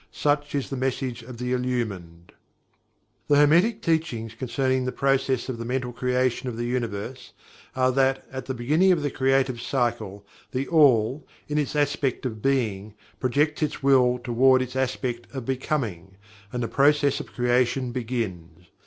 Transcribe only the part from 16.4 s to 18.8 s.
and the process of creation begins.